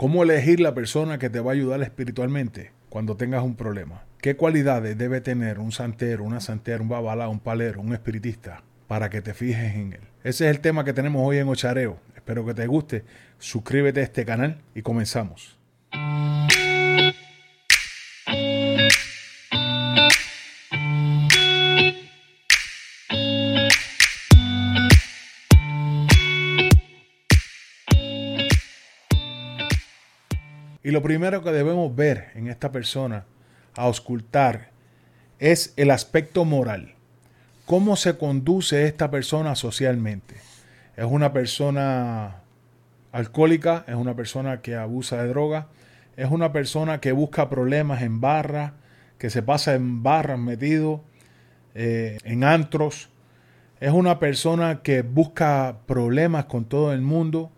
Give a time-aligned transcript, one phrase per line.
[0.00, 4.04] cómo elegir la persona que te va a ayudar espiritualmente cuando tengas un problema.
[4.22, 9.10] ¿Qué cualidades debe tener un santero, una santera, un babalá, un palero, un espiritista para
[9.10, 10.00] que te fijes en él?
[10.24, 11.98] Ese es el tema que tenemos hoy en Ochareo.
[12.16, 13.04] Espero que te guste.
[13.38, 15.59] Suscríbete a este canal y comenzamos.
[30.82, 33.26] Y lo primero que debemos ver en esta persona,
[33.76, 34.70] a auscultar,
[35.38, 36.94] es el aspecto moral.
[37.66, 40.36] ¿Cómo se conduce esta persona socialmente?
[40.96, 42.40] ¿Es una persona
[43.12, 43.84] alcohólica?
[43.86, 45.68] ¿Es una persona que abusa de droga?
[46.16, 48.74] ¿Es una persona que busca problemas en barra?
[49.18, 51.02] ¿Que se pasa en barras metido?
[51.74, 53.10] Eh, ¿En antros?
[53.80, 57.52] ¿Es una persona que busca problemas con todo el mundo?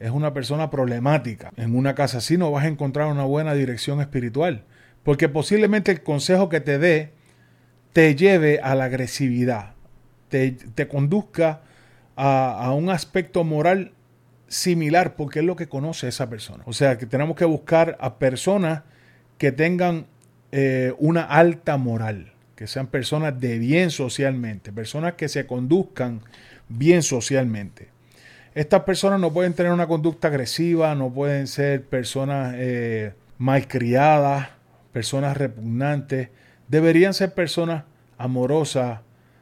[0.00, 1.52] Es una persona problemática.
[1.56, 4.64] En una casa así no vas a encontrar una buena dirección espiritual,
[5.04, 7.12] porque posiblemente el consejo que te dé
[7.92, 9.74] te lleve a la agresividad,
[10.28, 10.56] te,
[10.88, 11.62] conduzca
[12.16, 13.92] a, un aspecto moral
[14.48, 16.62] similar, porque es lo que conoce esa persona.
[16.66, 18.82] O sea, que tenemos que buscar a personas
[19.38, 20.06] que tengan
[20.52, 26.20] eh, una alta moral, que sean personas de bien socialmente, personas que se conduzcan
[26.68, 27.88] bien socialmente.
[28.54, 34.48] Estas personas no pueden tener una conducta agresiva, no pueden ser personas eh, malcriadas,
[34.92, 36.30] personas repugnantes.
[36.66, 37.84] Deberían ser personas
[38.18, 39.00] amorosas,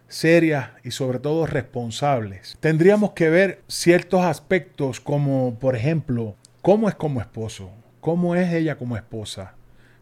[0.09, 2.59] serias y sobre todo responsables.
[2.61, 7.71] Tendríamos que ver ciertos aspectos como, por ejemplo, cómo es como esposo,
[8.01, 9.55] cómo es ella como esposa,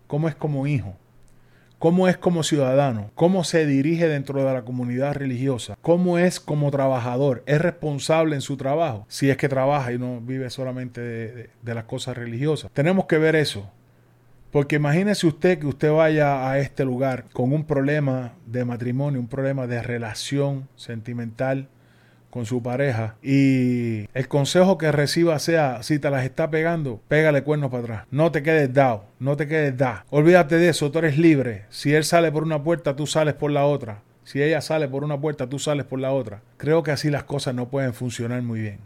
[0.08, 0.96] cómo es como hijo,
[1.78, 6.70] cómo es como ciudadano, cómo se dirige dentro de la comunidad religiosa, cómo es como
[6.70, 11.74] trabajador, es responsable en su trabajo, si es que trabaja y no vive solamente de,
[11.74, 12.70] las cosas religiosas.
[12.72, 13.70] Tenemos que ver eso.
[14.50, 19.28] Porque imagínese usted que usted vaya a este lugar con un problema de matrimonio, un
[19.28, 21.68] problema de relación sentimental,
[22.36, 27.42] con su pareja y el consejo que reciba sea, si te las está pegando, pégale
[27.42, 28.06] cuernos para atrás.
[28.10, 30.04] No te quedes dado, no te quedes da.
[30.10, 31.64] Olvídate de eso, tú eres libre.
[31.70, 34.02] Si él sale por una puerta, tú sales por la otra.
[34.22, 36.42] Si ella sale por una puerta, tú sales por la otra.
[36.58, 38.80] Creo que así las cosas no pueden funcionar muy bien,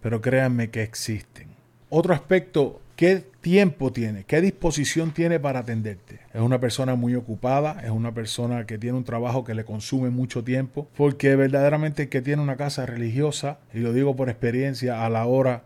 [0.00, 1.48] pero créanme que existen.
[1.90, 4.22] Otro aspecto ¿Qué tiempo tiene?
[4.22, 6.20] ¿Qué disposición tiene para atenderte?
[6.32, 10.10] Es una persona muy ocupada, es una persona que tiene un trabajo que le consume
[10.10, 15.10] mucho tiempo, porque verdaderamente que tiene una casa religiosa, y lo digo por experiencia, a
[15.10, 15.64] la hora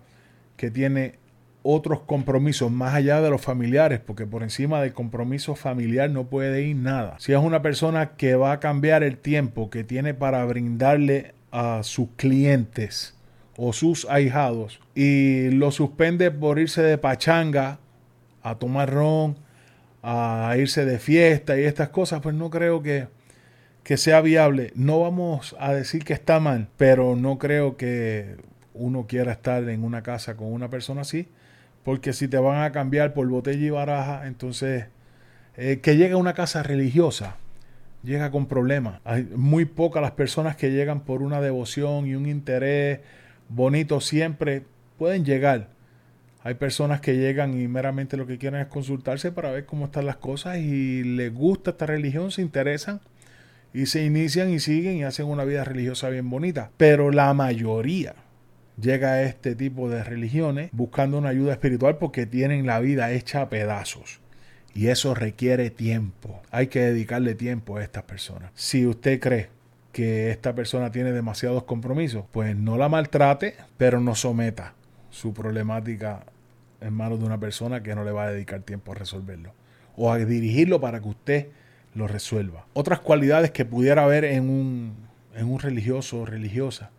[0.57, 1.17] que tiene
[1.63, 6.63] otros compromisos más allá de los familiares, porque por encima del compromiso familiar no puede
[6.63, 7.17] ir nada.
[7.19, 11.83] Si es una persona que va a cambiar el tiempo que tiene para brindarle a
[11.83, 13.18] sus clientes,
[13.61, 17.81] o sus ahijados y lo suspende por irse de pachanga
[18.41, 19.37] a tomar ron,
[20.01, 23.09] a irse de fiesta y estas cosas, pues no creo que,
[23.83, 24.71] que sea viable.
[24.77, 28.37] No vamos a decir que está mal, pero no creo que
[28.75, 31.27] uno quiera estar en una casa con una persona así,
[31.83, 34.87] porque si te van a cambiar por botella y baraja, entonces
[35.57, 37.39] eh, que llegue a una casa religiosa,
[38.05, 39.01] llega con problemas.
[39.05, 43.01] Hay muy pocas las personas que llegan por una devoción y un interés
[43.49, 44.65] bonitos siempre
[44.99, 45.71] pueden llegar.
[46.43, 50.07] Hay personas que llegan y meramente lo que quieren es consultarse para ver cómo están
[50.07, 53.01] las cosas y les gusta esta religión, se interesan
[53.75, 56.71] y se inician y siguen y hacen una vida religiosa bien bonita.
[56.77, 58.15] Pero la mayoría
[58.81, 63.43] llega a este tipo de religiones buscando una ayuda espiritual porque tienen la vida hecha
[63.43, 64.21] a pedazos.
[64.75, 66.41] Y eso requiere tiempo.
[66.51, 68.53] Hay que dedicarle tiempo a estas personas.
[68.55, 69.49] Si usted cree
[69.99, 74.75] que esta persona tiene demasiados compromisos, pues no la maltrate, pero no someta
[75.11, 76.21] su problemática
[76.81, 79.55] en manos de una persona que no le va a dedicar tiempo a resolverlo
[79.97, 81.47] o a dirigirlo para que usted
[81.97, 82.65] lo resuelva.
[82.75, 84.95] Otras cualidades que pudiera haber en un,
[85.35, 86.93] en un religioso o religiosa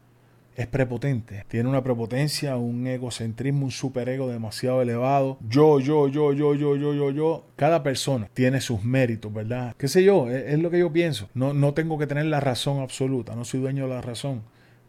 [0.60, 1.46] es prepotente.
[1.48, 5.38] Tiene una prepotencia, un egocentrismo, un superego demasiado elevado.
[5.48, 7.46] Yo, yo, yo, yo, yo, yo, yo, yo.
[7.56, 9.74] Cada persona tiene sus méritos, ¿verdad?
[9.78, 10.30] ¿Qué sé yo?
[10.30, 11.30] Es, lo que yo pienso.
[11.34, 14.42] No, no tengo que tener la razón absoluta, no soy dueño de la razón.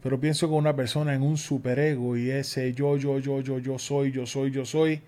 [0.03, 3.79] Pero pienso que una persona en un superego y ese yo, yo, yo, yo, yo
[3.79, 5.03] soy, yo soy, yo soy,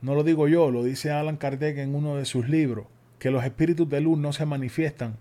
[0.00, 2.86] no lo digo yo, lo dice Alan Kardec en uno de sus libros,
[3.20, 5.16] que los espíritus de luz no se manifiestan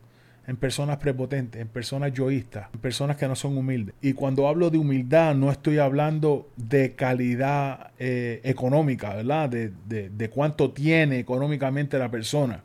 [0.48, 3.96] en personas prepotentes, en personas yoístas, en personas que no son humildes.
[4.02, 9.50] Y cuando hablo de humildad no estoy hablando de calidad eh, económica, ¿verdad?
[9.50, 9.72] De,
[10.10, 12.64] de cuánto tiene económicamente la persona.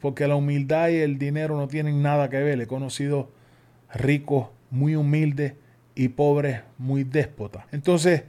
[0.00, 2.60] Porque la humildad y el dinero no tienen nada que ver.
[2.60, 3.30] He conocido
[3.94, 5.54] ricos muy humildes
[5.94, 7.64] y pobres muy déspotas.
[7.72, 8.24] Entonces,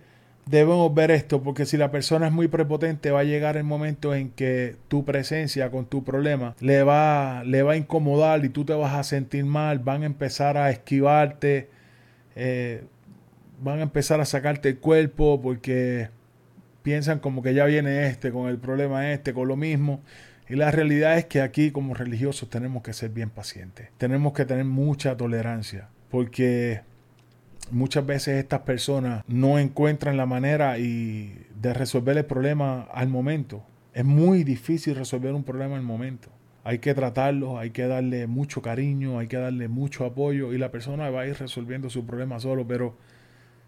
[0.45, 4.13] debemos ver esto, porque si la persona es muy prepotente, va a llegar el momento
[4.13, 8.65] en que tu presencia con tu problema le va, le va a incomodar y tú
[8.65, 11.69] te vas a sentir mal, van a empezar a esquivarte,
[12.35, 12.83] eh,
[13.61, 16.09] van a empezar a sacarte el cuerpo porque
[16.83, 20.01] piensan como que ya viene este con el problema este, con lo mismo.
[20.47, 24.45] Y la realidad es que aquí como religiosos tenemos que ser bien pacientes, tenemos que
[24.45, 26.81] tener mucha tolerancia, porque
[27.71, 33.63] muchas veces estas personas no encuentran la manera y de resolver el problema al momento.
[33.93, 36.29] Es muy difícil resolver un problema al momento.
[36.63, 40.71] Hay que tratarlo, hay que darle mucho cariño, hay que darle mucho apoyo y la
[40.71, 42.95] persona va a ir resolviendo su problema solo, pero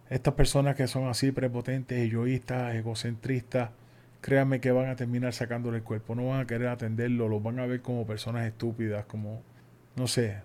[0.10, 3.70] estas personas que son así prepotentes, egoístas, egocentristas,
[4.22, 7.60] créanme que van a terminar sacándole el cuerpo, no van a querer atenderlo, los van
[7.60, 9.44] a ver como personas estúpidas, como,
[9.96, 10.38] no sé,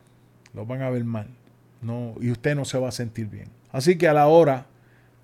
[0.52, 1.28] los van a ver mal
[1.82, 3.48] no, y usted no se va a sentir bien.
[3.70, 4.66] Así que a la hora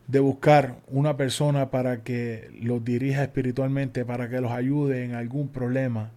[0.08, 5.48] de buscar una persona para que los dirija espiritualmente, para que los ayude en algún
[5.48, 6.10] problema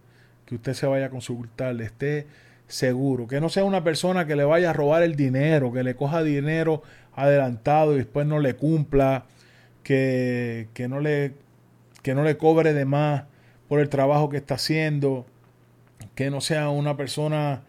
[0.46, 2.26] que usted se vaya a consultar, esté
[2.68, 5.96] seguro, que no sea una persona que le vaya a robar el dinero, que le
[5.96, 6.82] coja dinero
[7.14, 9.26] adelantado y después no le cumpla,
[9.84, 11.34] que, que, no, le,
[12.02, 13.24] que no le cobre de más
[13.68, 15.26] por el trabajo que está haciendo,
[16.16, 17.64] que no sea una persona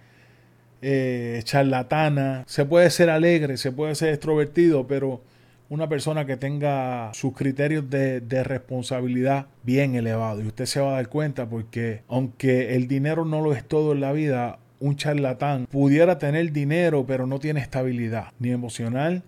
[0.83, 2.45] eh, charlatana.
[2.47, 5.23] Se puede ser alegre, se puede ser extrovertido, pero
[5.69, 10.45] una persona que tenga sus criterios de, de, responsabilidad bien elevados.
[10.45, 13.93] Y usted se va a dar cuenta porque aunque el dinero no lo es todo
[13.93, 19.23] en la vida, un charlatán pudiera tener dinero pero no tiene estabilidad, ni emocional,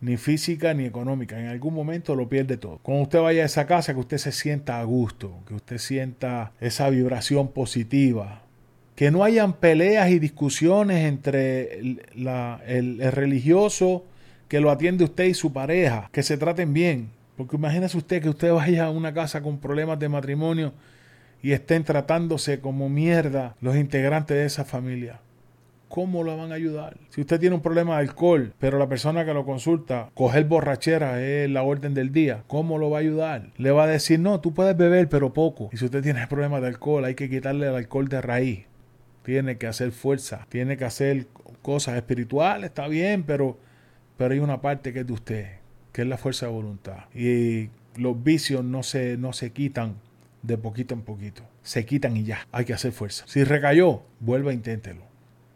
[0.00, 1.40] ni física, ni económica.
[1.40, 2.78] En algún momento lo pierde todo.
[2.82, 6.52] Cuando usted vaya a esa casa, que usted se sienta a gusto, que usted sienta
[6.60, 8.42] esa vibración positiva,
[8.94, 14.04] que no hayan peleas y discusiones entre el, religioso
[14.48, 17.10] que lo atiende usted y su pareja, que se traten bien.
[17.36, 20.72] Porque imagínese usted que usted vaya a una casa con problemas de matrimonio
[21.42, 25.20] y estén tratándose como mierda los integrantes de esa familia.
[25.88, 26.96] ¿Cómo lo van a ayudar?
[27.10, 31.22] Si usted tiene un problema de alcohol, pero la persona que lo consulta, coger borrachera
[31.22, 33.50] es la orden del día, ¿cómo lo va a ayudar?
[33.58, 35.70] Le va a decir, no, tú puedes beber, pero poco.
[35.72, 38.66] Y si usted tiene problemas de alcohol, hay que quitarle el alcohol de raíz
[39.24, 41.26] tiene que hacer fuerza, tiene que hacer
[41.62, 43.58] cosas espirituales, está bien, pero,
[44.16, 45.46] pero hay una parte que es de usted,
[45.92, 47.04] que es la fuerza de voluntad.
[47.14, 49.96] Y los vicios no se, no se quitan
[50.42, 53.24] de poquito en poquito, se quitan y ya, hay que hacer fuerza.
[53.26, 55.02] Si recayó, vuelva e inténtelo.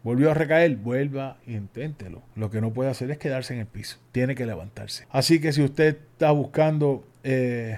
[0.01, 2.23] Volvió a recaer, vuelva e inténtelo.
[2.35, 5.05] Lo que no puede hacer es quedarse en el piso, tiene que levantarse.
[5.11, 7.77] Así que si usted está buscando eh,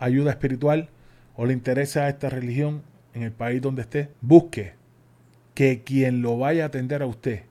[0.00, 0.88] ayuda espiritual
[1.36, 2.82] o le interesa esta religión
[3.14, 4.77] en el país donde esté, busque
[5.58, 7.42] que quien lo vaya a atender a usted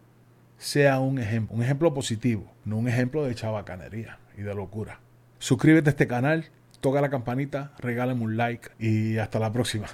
[0.57, 5.01] sea un ejemplo, un ejemplo positivo, no un ejemplo de chabacanería y de locura.
[5.39, 6.45] Suscríbete a este canal,
[6.80, 9.88] toca la campanita, regálame un like y hasta la próxima.